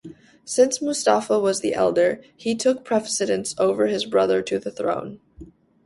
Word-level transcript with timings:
Since 0.45 0.81
Mustafa 0.81 1.37
was 1.39 1.59
the 1.59 1.75
elder, 1.75 2.23
he 2.35 2.55
took 2.55 2.83
precedence 2.83 3.53
over 3.59 3.85
his 3.85 4.07
brother 4.07 4.41
to 4.41 4.57
the 4.57 4.71
throne. 4.71 5.19